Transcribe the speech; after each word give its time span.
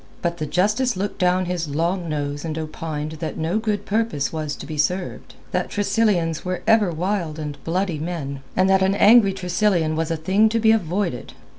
But 0.23 0.37
the 0.37 0.47
Justice 0.47 0.97
looked 0.97 1.19
down 1.19 1.45
his 1.45 1.67
long 1.67 2.09
nose 2.09 2.43
and 2.43 2.57
opined 2.57 3.11
that 3.19 3.37
no 3.37 3.59
good 3.59 3.85
purpose 3.85 4.33
was 4.33 4.55
to 4.55 4.65
be 4.65 4.75
served; 4.75 5.35
that 5.51 5.69
Tressilians 5.69 6.43
were 6.43 6.63
ever 6.65 6.89
wild 6.91 7.37
and 7.37 7.63
bloody 7.63 7.99
men; 7.99 8.39
and 8.55 8.67
that 8.67 8.81
an 8.81 8.95
angry 8.95 9.31
Tressilian 9.31 9.95
was 9.95 10.09
a 10.09 10.17
thing 10.17 10.49
to 10.49 10.59
be 10.59 10.71
avoided. 10.71 11.33